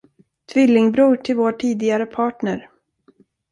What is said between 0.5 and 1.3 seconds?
Tvillingbror